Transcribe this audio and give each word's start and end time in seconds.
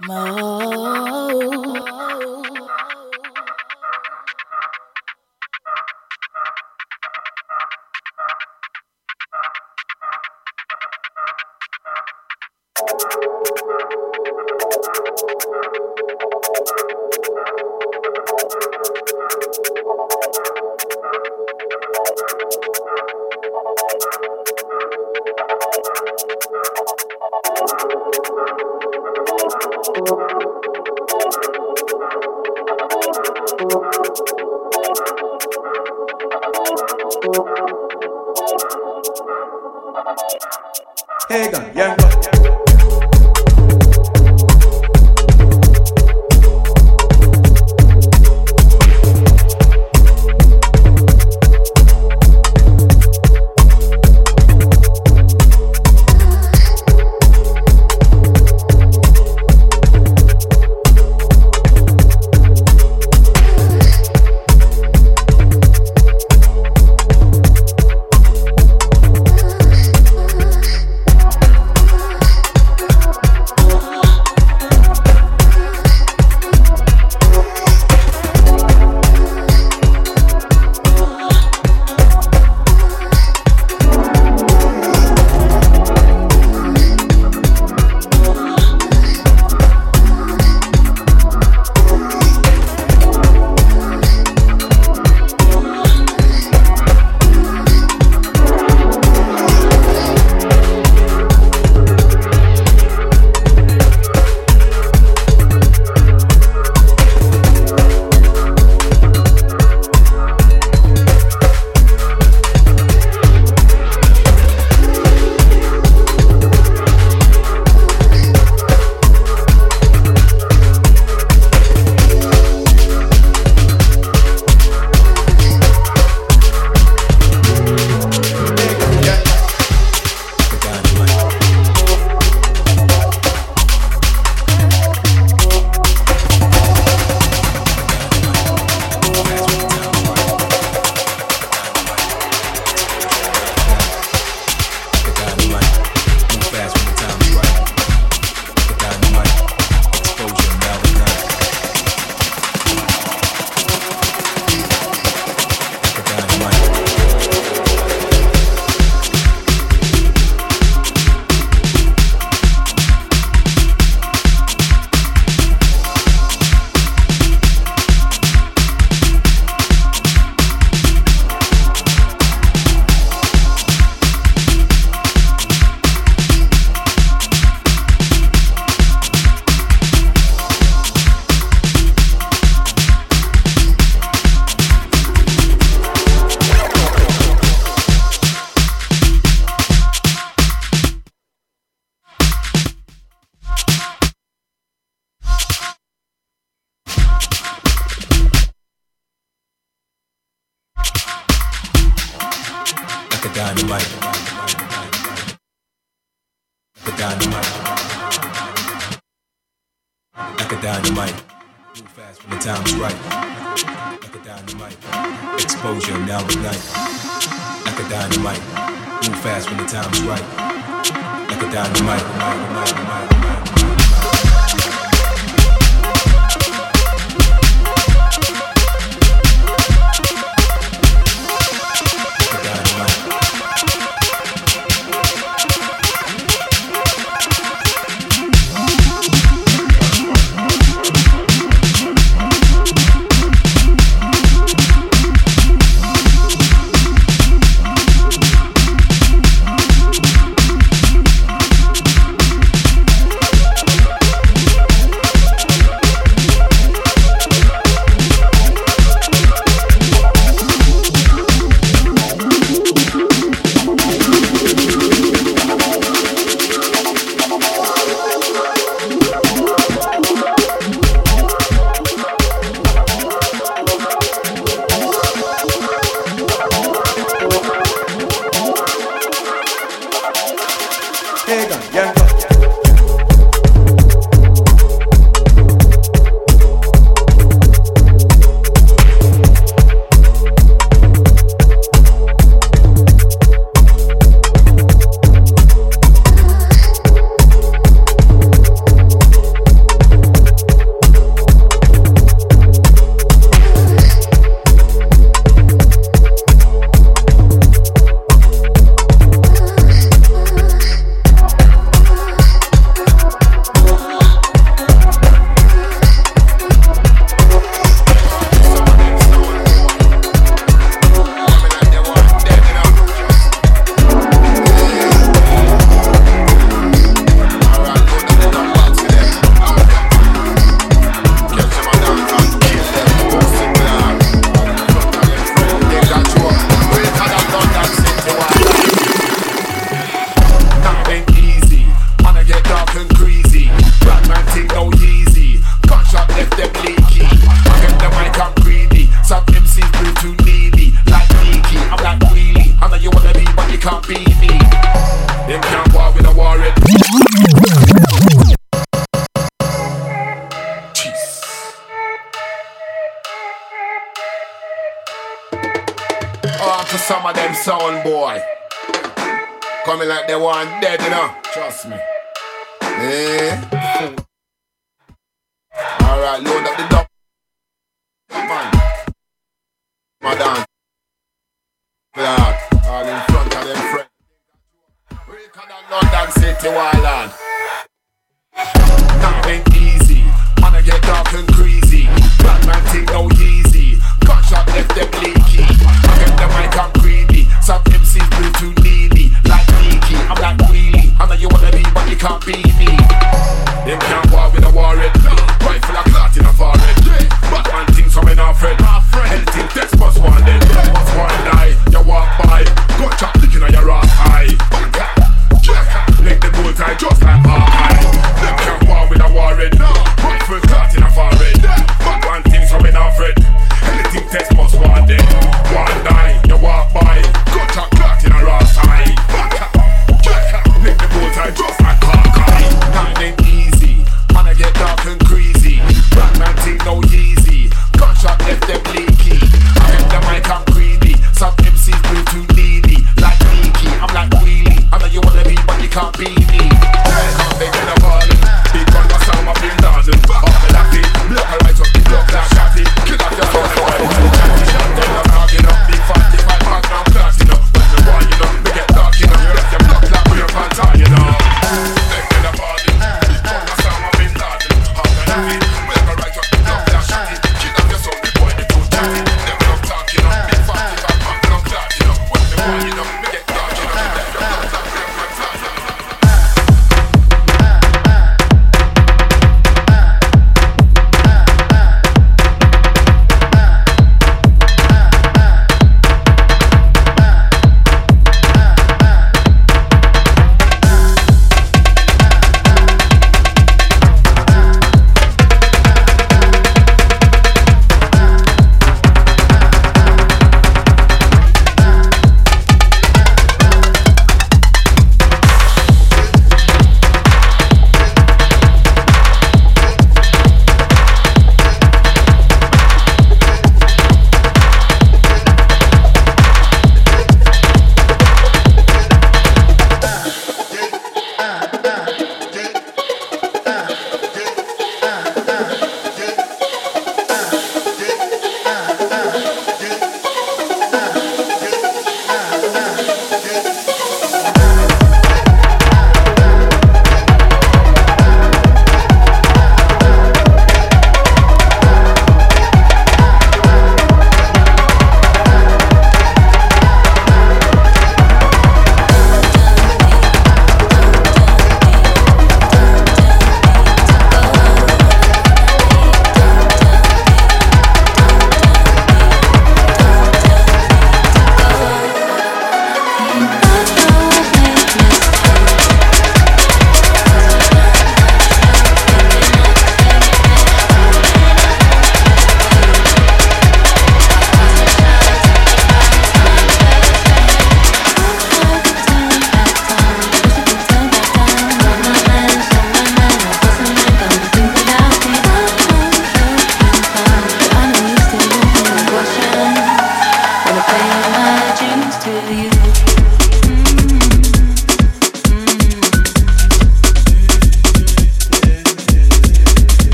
more. 0.00 1.13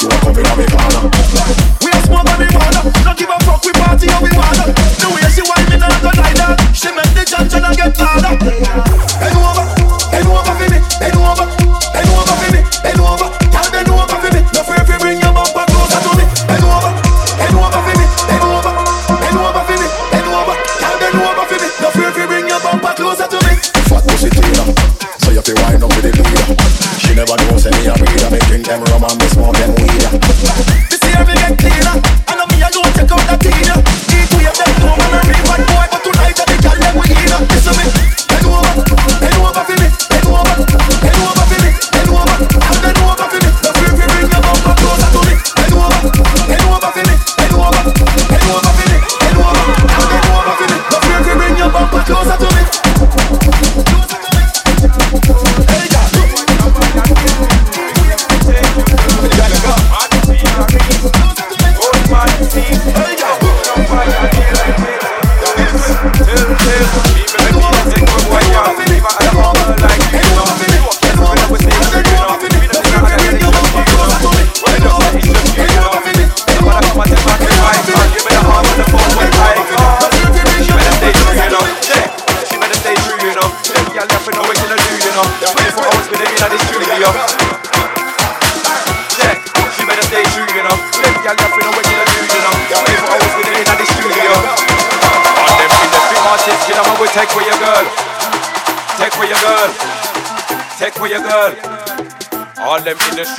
Tua 0.00 0.18
copia 0.24 0.52
americana 0.52 1.19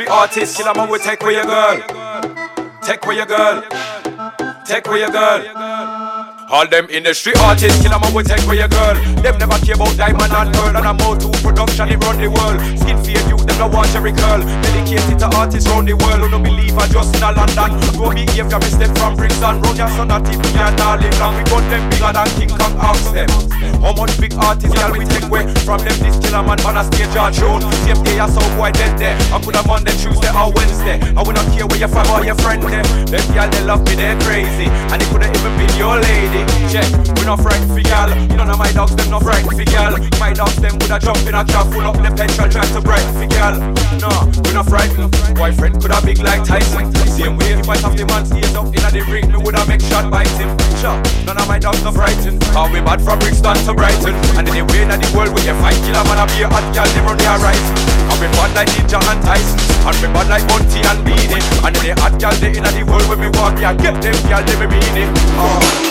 artist, 0.09 0.57
kill 0.57 0.67
a 0.67 0.75
man, 0.75 0.89
we 0.89 0.99
take 0.99 1.21
away 1.23 1.33
your 1.33 1.45
girl. 1.45 1.77
Take 2.81 3.05
away 3.05 3.15
your 3.15 3.25
girl. 3.25 3.63
Take 4.65 4.87
away 4.87 4.99
your 4.99 5.11
girl. 5.11 5.43
All 6.49 6.67
them 6.67 6.87
industry 6.89 7.33
artists, 7.39 7.81
kill 7.81 7.97
them 7.97 8.13
we 8.13 8.23
take 8.23 8.41
for 8.41 8.53
your 8.53 8.67
girl. 8.67 9.10
Them 9.21 9.37
never 9.37 9.59
care 9.61 9.75
about 9.75 9.93
diamond 9.97 10.33
and 10.33 10.49
pearl 10.53 10.75
and 10.75 10.85
I'm 10.85 10.99
out 11.01 11.21
to 11.21 11.29
production, 11.45 11.89
they 11.89 11.97
run 12.01 12.17
the 12.17 12.25
world. 12.25 12.57
Skin 12.81 12.97
fade 13.05 13.21
you, 13.29 13.37
them 13.37 13.57
no 13.61 13.67
watch 13.69 13.93
every 13.93 14.11
girl. 14.11 14.41
Dedicated 14.65 15.19
to 15.21 15.29
artists 15.37 15.69
round 15.69 15.87
the 15.87 15.93
world 15.93 16.25
who 16.25 16.29
don't 16.33 16.41
believe 16.41 16.73
I 16.73 16.89
just 16.89 17.13
in 17.15 17.21
a 17.21 17.29
London. 17.29 17.77
Go 18.01 18.09
behave, 18.09 18.49
got 18.49 18.65
me 18.65 18.69
step 18.73 18.89
from 18.97 19.15
Brixton. 19.15 19.61
Run 19.61 19.77
your 19.77 19.89
son 19.93 20.09
at 20.09 20.25
TV 20.25 20.41
and 20.57 20.81
all 20.81 20.97
live 20.97 21.19
long. 21.21 21.37
We 21.37 21.43
got 21.45 21.61
them 21.69 21.85
bigger 21.93 22.11
than 22.17 22.29
King 22.33 22.49
Kong, 22.57 22.73
ask 22.81 23.13
them. 23.13 23.29
How 23.85 23.93
much 23.93 24.17
big 24.17 24.33
artists, 24.41 24.73
y'all 24.73 24.89
we 24.89 25.05
take 25.05 25.29
away 25.29 25.45
from 25.61 25.85
them? 25.85 25.93
This 26.01 26.17
killer 26.17 26.41
man 26.41 26.57
on 26.65 26.81
a 26.81 26.83
stage 26.89 27.13
and 27.13 27.33
show. 27.37 27.61
Same 27.85 28.01
day 28.01 28.17
I 28.17 28.25
saw 28.25 28.41
boy 28.57 28.73
dead 28.73 28.97
there. 28.97 29.13
I 29.29 29.37
put 29.37 29.53
a 29.53 29.61
Monday, 29.69 29.93
Tuesday 30.01 30.33
or 30.33 30.49
Wednesday. 30.49 30.97
I 31.13 31.21
will 31.21 31.37
not 31.37 31.45
care 31.53 31.69
where 31.69 31.77
your 31.77 31.93
fam 31.93 32.09
or 32.09 32.25
your 32.25 32.37
friend 32.41 32.61
there. 32.65 32.81
Them 33.05 33.25
y'all 33.37 33.49
they 33.53 33.61
love 33.61 33.85
me, 33.85 33.93
they're 34.01 34.17
crazy. 34.25 34.65
And 34.89 34.97
they 34.97 35.05
couldn't 35.13 35.29
even 35.29 35.53
be 35.61 35.69
your 35.77 36.01
lady. 36.01 36.41
Check, 36.73 36.89
we 37.21 37.25
not 37.29 37.37
frightened 37.37 37.69
for 37.69 37.85
gal. 37.85 38.09
None 38.33 38.49
of 38.49 38.57
my 38.57 38.71
dogs, 38.73 38.95
them 38.95 39.10
not 39.11 39.23
frightened 39.23 39.51
for 39.59 39.67
gal. 39.67 39.91
My 40.23 40.31
dogs, 40.31 40.55
them 40.55 40.79
would 40.79 40.87
have 40.87 41.03
jump 41.03 41.19
in 41.27 41.35
a 41.35 41.43
car 41.43 41.67
full 41.67 41.83
up 41.83 41.99
the 41.99 42.07
petrol, 42.15 42.47
try 42.47 42.63
to 42.63 42.79
brighten 42.79 43.11
for 43.19 43.27
gal. 43.27 43.59
No, 43.99 44.07
we 44.47 44.55
not 44.55 44.71
frightened. 44.71 45.11
Boyfriend 45.35 45.83
could 45.83 45.91
have 45.91 46.07
big 46.07 46.23
like 46.23 46.47
Tyson. 46.47 46.87
Same 47.11 47.35
way 47.35 47.59
if 47.59 47.67
I 47.67 47.75
have 47.83 47.99
the 47.99 48.07
man 48.07 48.23
stays 48.23 48.55
up 48.55 48.71
in 48.71 48.79
the 48.79 49.03
ring, 49.11 49.27
me 49.27 49.37
would 49.43 49.55
have 49.59 49.67
make 49.67 49.83
shot 49.83 50.07
bite 50.07 50.31
him. 50.39 50.55
Sure, 50.79 50.95
none 51.27 51.35
of 51.35 51.47
my 51.51 51.59
dogs 51.59 51.83
not 51.83 51.93
frightened. 51.93 52.39
How 52.55 52.71
we 52.71 52.79
bad 52.79 53.03
from 53.03 53.19
Brixton 53.19 53.59
to 53.67 53.75
Brighton. 53.75 54.15
And 54.39 54.47
in 54.47 54.55
the 54.55 54.65
way 54.71 54.87
that 54.87 55.03
the 55.03 55.09
world 55.11 55.35
we 55.35 55.43
can 55.43 55.59
fight 55.59 55.75
killer 55.83 56.07
man, 56.07 56.23
I 56.23 56.25
be 56.31 56.47
a 56.47 56.47
hot 56.47 56.63
gal, 56.71 56.87
they 56.87 57.03
run 57.03 57.19
their 57.19 57.35
right. 57.43 57.65
And 58.07 58.15
we 58.15 58.31
bad 58.31 58.55
like 58.55 58.71
Ninja 58.71 58.99
and 59.11 59.19
Tyson. 59.27 59.59
And 59.91 59.95
we 59.99 60.07
bad 60.15 60.27
like 60.31 60.47
Bounty 60.47 60.79
and 60.87 61.03
Beenie. 61.03 61.43
And 61.67 61.75
in 61.75 61.83
the 61.83 61.93
hot 61.99 62.15
gal, 62.15 62.35
they 62.39 62.55
in 62.55 62.63
the 62.63 62.83
world 62.87 63.03
when 63.11 63.19
we 63.19 63.27
walk, 63.35 63.59
yeah, 63.59 63.75
get 63.75 63.99
them 63.99 64.15
gal, 64.31 64.39
they 64.39 64.55
be 64.55 64.71
meaning. 64.71 65.11
Oh, 65.35 65.59
ah. 65.59 65.90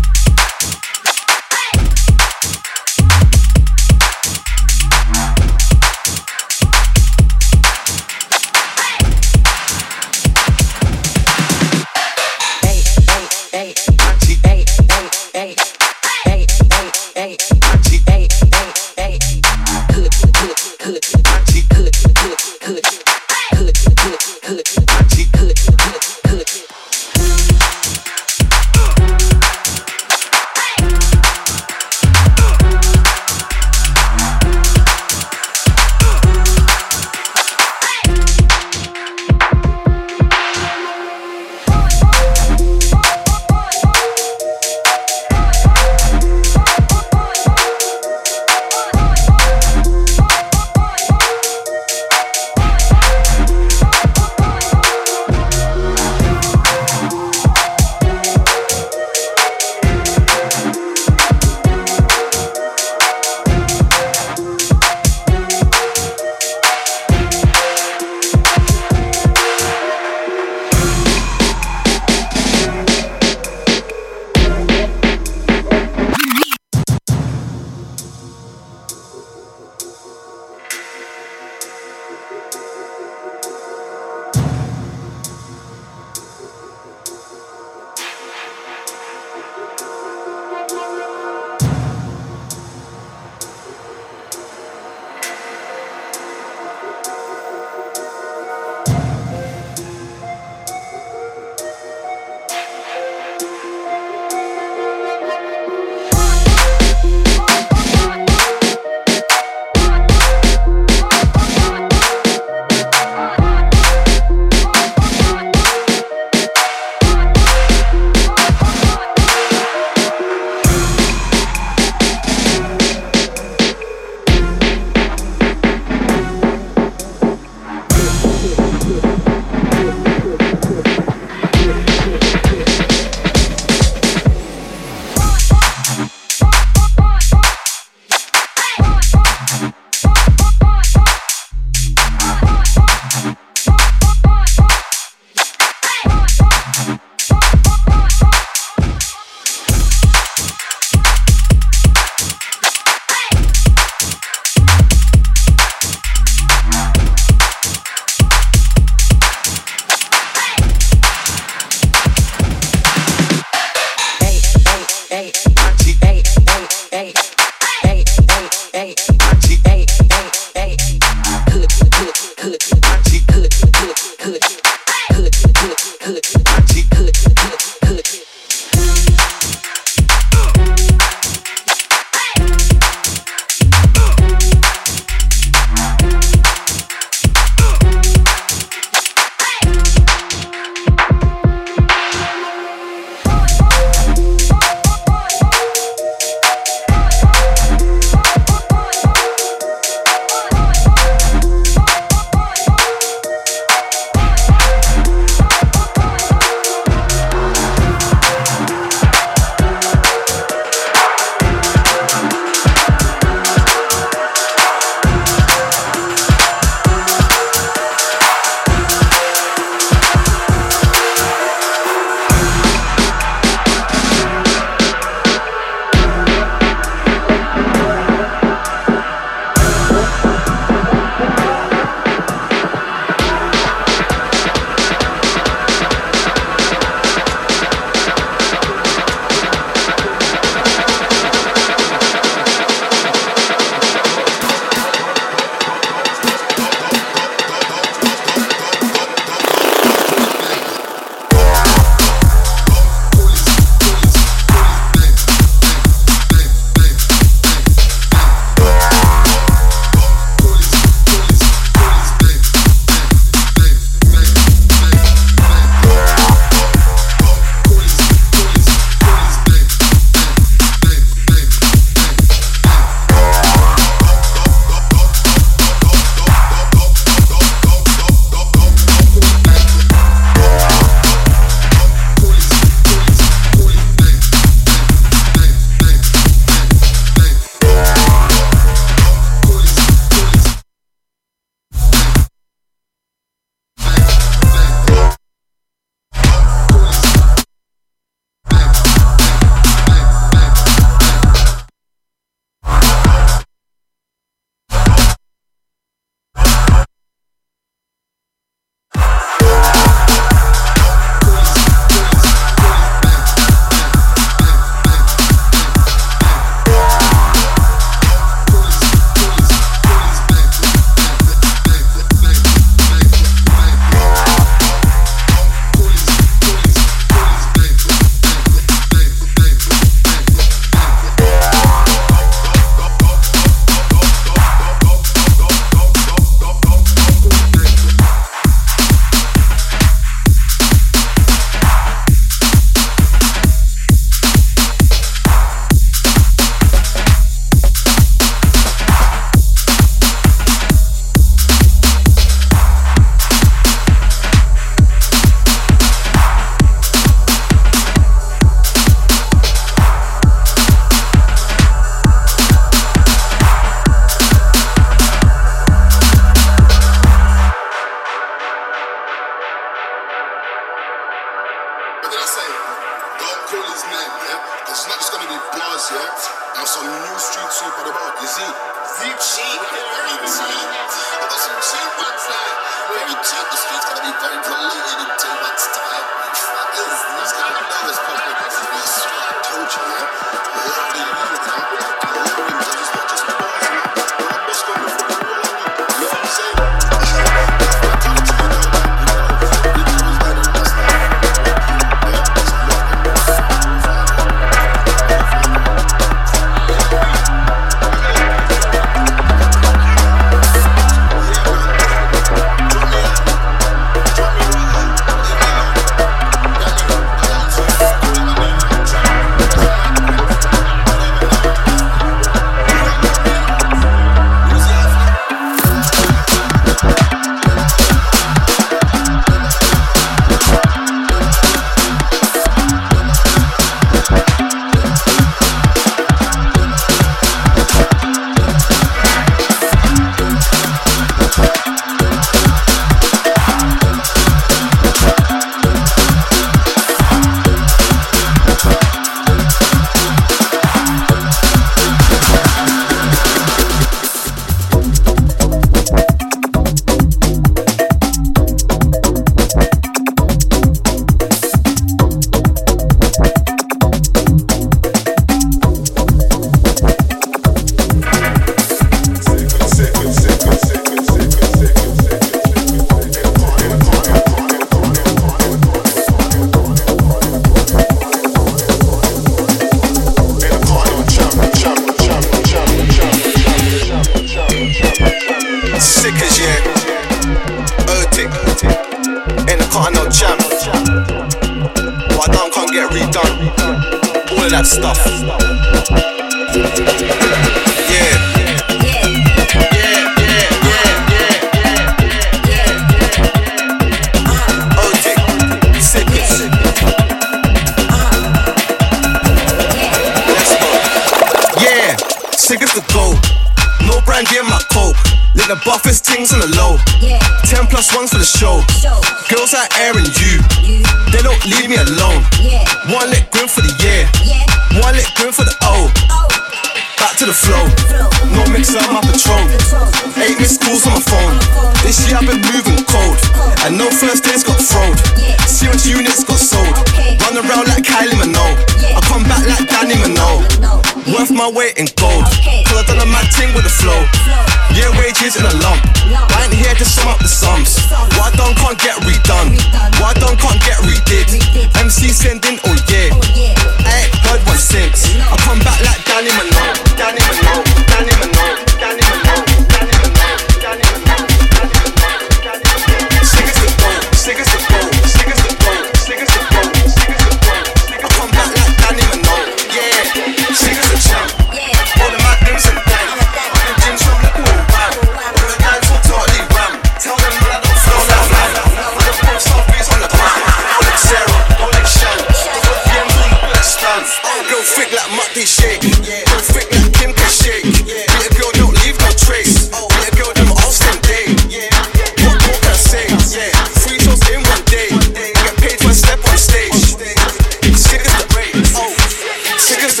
Chickens 599.71 600.00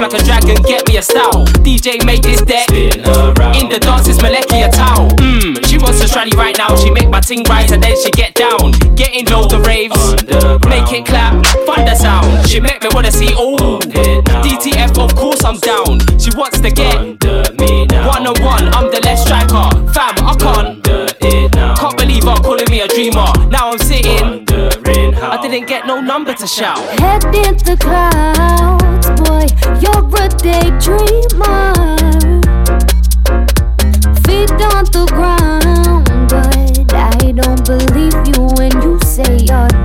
like 0.00 0.14
a 0.14 0.24
dragon, 0.24 0.56
get 0.62 0.86
me 0.88 0.96
a 0.96 1.02
style. 1.02 1.44
DJ 1.62 2.04
make 2.04 2.22
this 2.22 2.42
deck. 2.42 2.68
In 2.70 3.68
the 3.68 3.78
dance, 3.80 4.08
it's 4.08 4.18
Malekia 4.18 4.72
towel. 4.72 5.08
Mmm, 5.20 5.64
she 5.66 5.78
wants 5.78 6.00
to 6.00 6.06
strally 6.06 6.34
right 6.34 6.56
now. 6.56 6.74
She 6.76 6.90
make 6.90 7.08
my 7.08 7.20
ting 7.20 7.44
rise 7.44 7.70
and 7.70 7.82
then 7.82 7.96
she 8.02 8.10
get 8.10 8.34
down. 8.34 8.72
Getting 8.96 9.26
low 9.26 9.46
the 9.46 9.60
raves, 9.60 9.96
make 10.66 10.90
it 10.92 11.06
clap, 11.06 11.44
thunder 11.66 11.94
sound. 11.94 12.48
She 12.48 12.60
make 12.60 12.82
me 12.82 12.88
wanna 12.92 13.12
see 13.12 13.30
oh. 13.36 13.78
DTF, 13.80 14.98
of 14.98 15.14
course 15.14 15.44
I'm 15.44 15.58
down. 15.58 16.00
She 16.18 16.30
wants 16.36 16.60
to 16.60 16.70
get 16.70 16.96
one 18.06 18.26
on 18.26 18.42
one. 18.42 18.66
I'm 18.74 18.90
the 18.90 19.00
left 19.04 19.22
striker, 19.22 19.68
fam. 19.92 20.14
I 20.26 20.34
can't. 20.38 20.80
Can't 21.78 21.96
believe 21.96 22.26
I'm 22.26 22.42
calling 22.42 22.68
me 22.70 22.80
a 22.80 22.88
dreamer. 22.88 23.09
Didn't 25.50 25.68
get 25.68 25.84
no 25.84 26.00
number 26.00 26.32
to 26.32 26.46
shout. 26.46 26.78
Head 27.00 27.24
in 27.24 27.56
the 27.66 27.76
clouds, 27.80 29.08
boy. 29.20 29.46
You're 29.82 30.06
a 30.22 30.28
daydreamer. 30.46 31.98
Feet 34.24 34.52
on 34.74 34.84
the 34.94 35.06
ground, 35.10 36.28
but 36.28 36.94
I 36.94 37.32
don't 37.32 37.64
believe 37.66 38.14
you 38.30 38.46
when 38.56 38.70
you 38.82 38.98
say 39.00 39.38
you're 39.38 39.79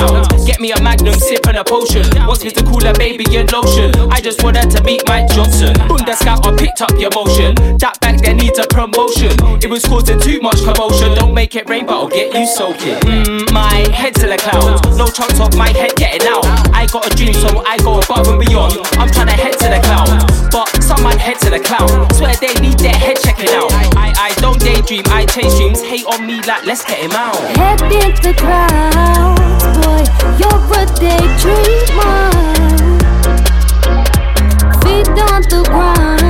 head 0.00 0.33
clouds. 1.14 1.22
A 1.22 1.26
sipping 1.26 1.56
a 1.56 1.64
potion. 1.64 2.26
Wants 2.26 2.44
me 2.44 2.50
to 2.50 2.62
cool 2.64 2.82
her 2.84 2.94
baby 2.94 3.24
in 3.34 3.46
lotion. 3.46 3.92
I 4.10 4.20
just 4.20 4.42
want 4.42 4.56
her 4.56 4.66
to 4.68 4.82
meet 4.84 5.02
Mike 5.08 5.28
Johnson. 5.30 5.74
Bunda 5.88 6.14
I 6.20 6.56
picked 6.56 6.82
up 6.82 6.92
your 6.98 7.10
motion. 7.14 7.54
That 7.78 7.98
back 8.00 8.20
there 8.20 8.34
needs 8.34 8.58
a 8.58 8.66
promotion. 8.66 9.32
It 9.62 9.70
was 9.70 9.84
causing 9.84 10.20
too 10.20 10.40
much 10.40 10.62
commotion. 10.64 11.14
Don't 11.14 11.34
make 11.34 11.54
it 11.54 11.68
rain, 11.68 11.86
but 11.86 11.94
I'll 11.94 12.08
get 12.08 12.34
you 12.34 12.46
soaking. 12.46 13.00
Mm, 13.04 13.52
my 13.52 13.88
head 13.92 14.14
to 14.16 14.26
the 14.26 14.36
clouds. 14.36 14.96
No 14.96 15.06
chance 15.06 15.38
of 15.40 15.56
my 15.56 15.68
head 15.70 15.94
getting 15.96 16.26
out. 16.28 16.44
I 16.72 16.86
got 16.86 17.06
a 17.06 17.16
dream, 17.16 17.34
so 17.34 17.62
I 17.64 17.78
go 17.78 18.00
above 18.00 18.28
and 18.28 18.40
beyond. 18.40 18.78
I'm 18.98 19.10
trying 19.10 19.28
to 19.28 19.38
head 19.38 19.58
to 19.58 19.68
the 19.68 19.80
clouds. 19.82 20.48
But 20.50 20.68
some 20.82 21.02
might 21.02 21.18
head 21.18 21.38
to 21.40 21.50
the 21.50 21.60
cloud. 21.60 21.90
Swear 22.14 22.34
they 22.40 22.54
need 22.60 22.78
their 22.78 22.94
head 22.94 23.16
checking 23.22 23.50
out. 23.50 23.72
I, 23.72 24.14
I 24.30 24.40
don't 24.40 24.60
daydream, 24.60 25.02
I 25.08 25.26
chase 25.26 25.54
dreams. 25.56 25.82
Hate 25.82 26.06
on 26.06 26.26
me 26.26 26.40
like, 26.42 26.64
let's 26.64 26.84
get 26.84 26.98
him 26.98 27.12
out. 27.12 27.36
Head 27.56 27.82
in 27.82 28.14
the 28.22 28.34
clouds, 28.38 29.64
boy. 29.82 30.14
You're 30.38 30.54
a 30.54 30.86
daydreamer. 31.04 32.30
Feet 34.82 35.08
on 35.28 35.42
the 35.52 35.60
ground, 35.68 36.23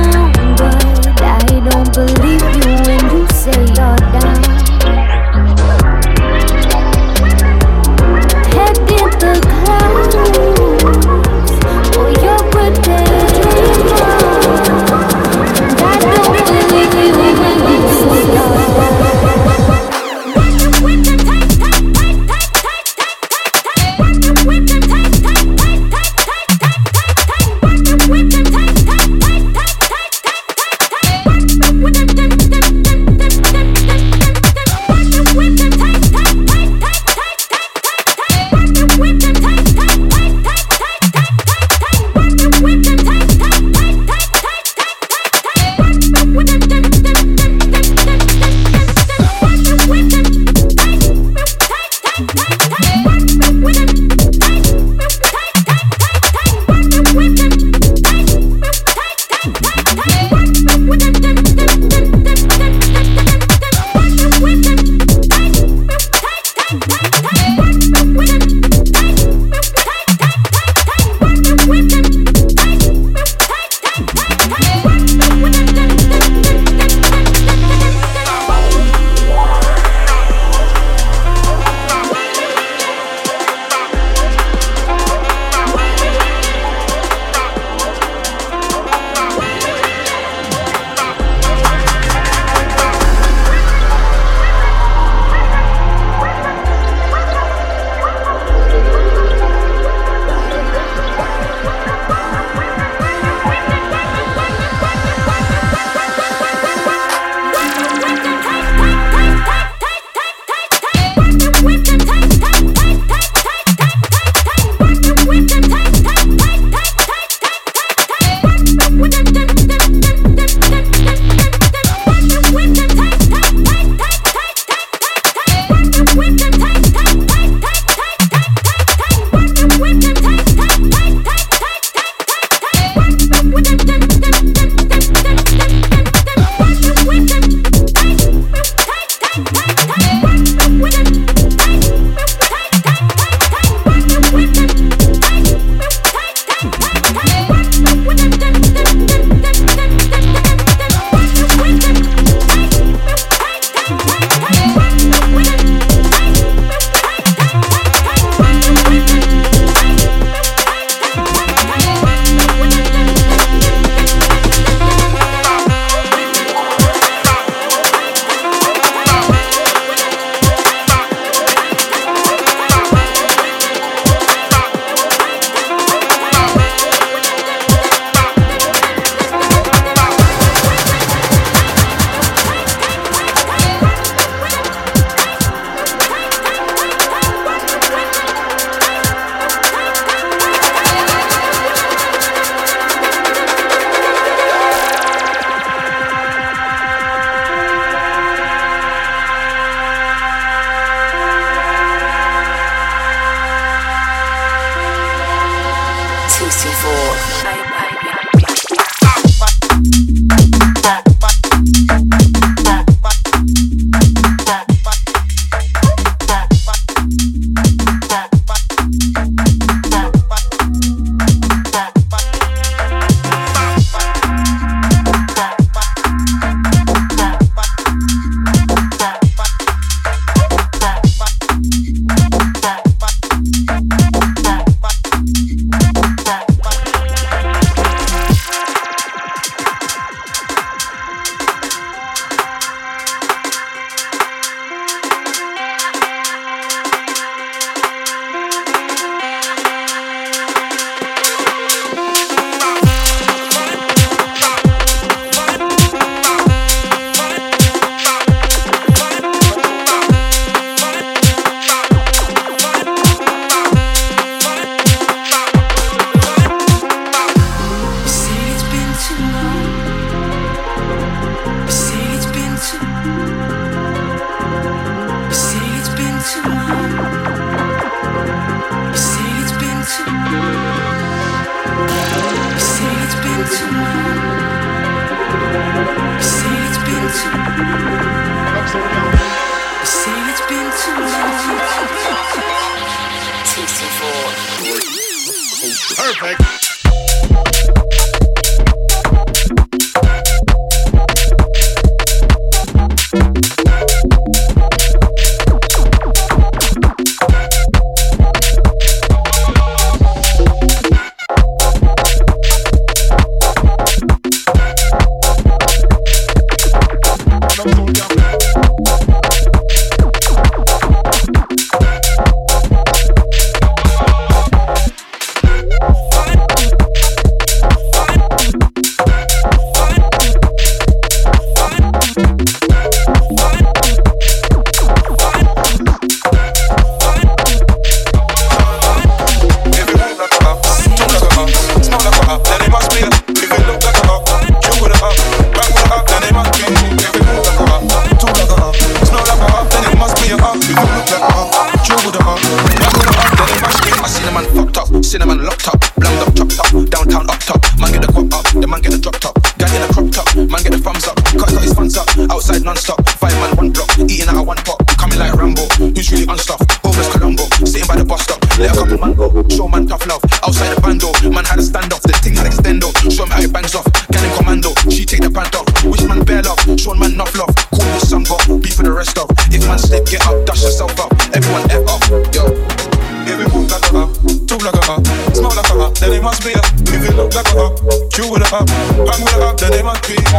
with 388.35 388.51
a 388.51 388.55
up, 388.55 388.69
I'm 388.69 389.23
with 389.23 389.35
a 389.35 389.45
up, 389.45 389.57
the 389.57 389.69
name 389.69 389.87
on 389.87 389.95
tree. 390.01 390.15
Give 390.15 390.33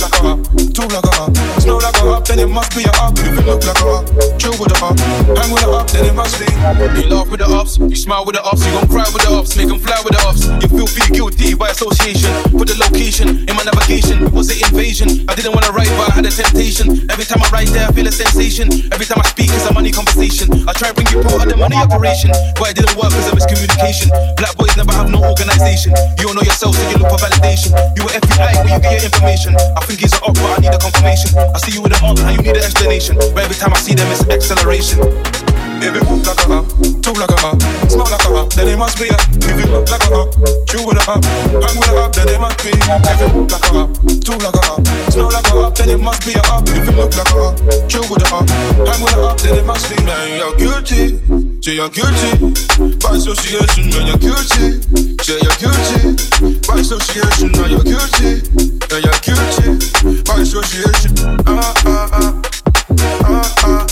like 0.00 0.20
a 0.20 0.28
up, 0.28 0.38
two 0.74 0.86
like 0.88 1.04
a 1.04 1.22
up 1.22 1.49
smile 8.10 8.26
with 8.26 8.34
the 8.34 8.42
ups, 8.42 8.66
you 8.66 8.72
gon' 8.74 8.88
cry 8.88 9.06
with 9.14 9.22
the 9.22 9.30
ups, 9.30 9.54
make 9.54 9.68
them 9.68 9.78
fly 9.78 9.94
with 10.02 10.18
the 10.18 10.22
ups. 10.26 10.42
You 10.58 10.68
feel 10.72 10.90
feel 10.90 11.10
guilty 11.14 11.54
by 11.54 11.70
association. 11.70 12.26
Put 12.50 12.66
the 12.66 12.76
location 12.82 13.46
in 13.46 13.54
my 13.54 13.62
navigation. 13.62 14.26
Was 14.34 14.50
it 14.50 14.58
invasion? 14.66 15.30
I 15.30 15.38
didn't 15.38 15.54
wanna 15.54 15.70
write, 15.70 15.92
but 15.94 16.10
I 16.10 16.12
had 16.18 16.26
a 16.26 16.32
temptation. 16.34 17.06
Every 17.06 17.22
time 17.22 17.38
I 17.38 17.48
write 17.54 17.70
there, 17.70 17.86
I 17.86 17.92
feel 17.94 18.08
a 18.08 18.10
sensation. 18.10 18.66
Every 18.90 19.06
time 19.06 19.22
I 19.22 19.26
speak, 19.30 19.54
it's 19.54 19.62
a 19.68 19.72
money 19.72 19.94
conversation. 19.94 20.50
I 20.66 20.74
try 20.74 20.90
to 20.90 20.94
bring 20.98 21.06
you 21.14 21.22
part 21.22 21.46
of 21.46 21.54
the 21.54 21.58
money 21.60 21.78
operation, 21.78 22.34
but 22.58 22.74
it 22.74 22.82
didn't 22.82 22.98
work 22.98 23.14
because 23.14 23.30
of 23.30 23.38
miscommunication. 23.38 24.10
Black 24.34 24.58
boys 24.58 24.74
never 24.74 24.90
have 24.90 25.06
no 25.06 25.22
organization. 25.22 25.94
You 26.18 26.26
don't 26.26 26.34
know 26.34 26.42
yourself, 26.42 26.74
so 26.74 26.82
you 26.90 26.98
look 26.98 27.14
for 27.14 27.20
validation. 27.22 27.70
You 27.94 28.02
were 28.02 28.14
FBI, 28.16 28.66
where 28.66 28.74
you 28.74 28.80
get 28.82 28.98
your 28.98 29.06
information. 29.06 29.54
I 29.54 29.86
think 29.86 30.02
he's 30.02 30.18
an 30.18 30.26
up, 30.26 30.34
but 30.34 30.50
I 30.50 30.58
need 30.58 30.74
a 30.74 30.80
confirmation. 30.82 31.30
I 31.38 31.58
see 31.62 31.78
you 31.78 31.82
with 31.86 31.94
an 31.94 32.02
up, 32.02 32.18
you 32.32 32.38
need 32.38 32.56
an 32.56 32.64
explanation. 32.64 33.16
But 33.16 33.38
every 33.38 33.56
time 33.56 33.72
I 33.72 33.78
see 33.78 33.94
them, 33.94 34.06
it's 34.10 34.28
acceleration. 34.28 35.00
Baby, 35.80 35.96
move 36.04 36.20
like 36.28 36.36
a 36.44 36.60
up, 36.60 36.68
talk 37.00 37.16
like 37.16 37.32
a 37.32 37.40
up, 37.40 37.56
smell 37.88 38.04
like 38.04 38.20
a 38.20 38.34
up, 38.36 38.52
then 38.52 38.68
it 38.68 38.76
must 38.76 39.00
be 39.00 39.08
a. 39.08 39.16
If 39.16 39.56
you 39.64 39.72
look 39.72 39.88
like 39.88 40.04
a 40.04 40.12
up, 40.12 40.28
chew 40.68 40.84
with 40.84 41.00
a 41.00 41.04
up, 41.08 41.24
hang 41.24 41.76
with 41.80 41.88
a 41.88 42.04
up, 42.04 42.12
then 42.12 42.28
it 42.28 42.38
must 42.38 42.60
be. 42.60 42.68
If 42.68 43.16
you 43.16 43.28
move 43.32 43.48
like 43.48 43.64
a 43.64 43.80
up, 43.80 43.88
talk 44.20 44.44
like 44.44 44.60
a 44.60 44.64
up, 44.76 44.84
smell 45.08 45.32
like 45.32 45.48
a 45.48 45.56
up, 45.56 45.74
then 45.74 45.88
it 45.88 45.96
must 45.96 46.20
be 46.26 46.36
a 46.36 46.42
up. 46.52 46.68
If 46.68 46.84
you 46.84 46.92
look 46.92 47.16
like 47.16 47.32
a 47.32 47.40
up, 47.40 47.56
chew 47.88 48.04
with 48.12 48.20
a 48.20 48.28
up, 48.28 48.44
hang 48.84 49.00
with 49.00 49.16
a 49.16 49.24
up, 49.24 49.40
then 49.40 49.56
it 49.56 49.64
must 49.64 49.88
be. 49.88 49.96
Man, 50.04 50.36
you're 50.36 50.52
guilty, 50.60 51.16
say 51.64 51.80
you're 51.80 51.88
guilty. 51.88 52.52
By 53.00 53.16
association, 53.16 53.88
man, 53.88 54.04
you're 54.04 54.20
guilty. 54.20 54.84
Say 55.24 55.40
you're 55.40 55.56
guilty. 55.56 56.60
By 56.68 56.84
association, 56.84 57.56
man, 57.56 57.72
you're 57.72 57.88
guilty. 57.88 58.44
Man, 58.84 59.00
you're 59.00 59.20
guilty. 59.24 59.80
By 60.28 60.44
association, 60.44 61.16
ah 61.48 61.72
ah 61.88 62.08
ah. 62.12 62.42
Ah, 63.00 63.54
ah, 63.64 63.64
ah. 63.64 63.89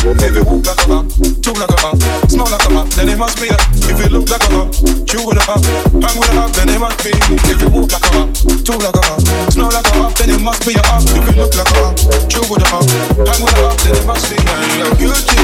If 0.00 0.32
you 0.32 0.44
walk 0.48 0.64
like 0.64 0.80
a 0.80 0.88
hop, 0.88 1.04
talk 1.44 1.60
like 1.60 1.68
a 1.68 1.76
hop, 1.76 2.00
smell 2.24 2.48
like 2.48 2.64
a 2.64 2.72
hop, 2.72 2.88
then 2.96 3.12
it 3.12 3.18
must 3.20 3.36
be 3.36 3.52
a. 3.52 3.56
If 3.84 4.00
you 4.00 4.08
look 4.08 4.32
like 4.32 4.40
a 4.40 4.48
hop, 4.48 4.72
chew 5.04 5.20
with 5.28 5.36
a 5.36 5.44
hop, 5.44 5.60
hang 5.92 6.16
with 6.16 6.32
a 6.32 6.40
hop, 6.40 6.56
then 6.56 6.72
it 6.72 6.80
must 6.80 7.04
be. 7.04 7.12
If 7.12 7.60
you 7.60 7.68
walk 7.68 7.92
like 7.92 8.08
a 8.08 8.10
hop, 8.16 8.32
talk 8.64 8.80
like 8.80 8.96
a 8.96 9.02
hop, 9.04 9.20
smell 9.52 9.68
like 9.68 9.84
a 9.84 9.92
hop, 10.00 10.16
then 10.16 10.32
it 10.32 10.40
must 10.40 10.64
be 10.64 10.72
a. 10.72 10.80
If 10.80 11.20
you 11.20 11.36
look 11.36 11.52
like 11.52 11.68
a 11.68 11.84
hop, 11.84 12.00
chew 12.32 12.40
with 12.48 12.64
a 12.64 12.68
hop, 12.72 12.88
hang 13.28 13.40
with 13.44 13.60
a 13.60 13.60
hop, 13.60 13.76
then 13.84 13.92
it 14.00 14.06
must 14.08 14.24
be. 14.32 14.40
And 14.40 14.72
you're 14.80 14.96
guilty, 14.96 15.40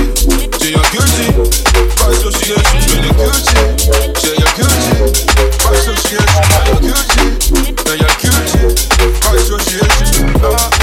say 0.57 0.73
you're 0.73 0.89
guilty. 0.89 1.37
By 2.01 2.17
association, 2.17 2.81
when 2.97 3.05
you're 3.05 3.13
guilty, 3.13 3.61
say 4.17 4.41
you're 4.41 4.57
guilty. 4.57 5.21
By 5.61 5.77
association, 5.77 6.43
you're 6.65 6.81
guilty, 6.81 7.29
then 7.85 7.97
you're 8.01 8.17
guilty. 8.25 8.73
By 9.21 9.37
association, 9.37 10.33
ah. 10.49 10.76